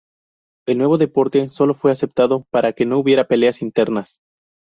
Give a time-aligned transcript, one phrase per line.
[0.67, 4.19] El nuevo deporte sólo fue aceptado para que no hubiera peleas internas.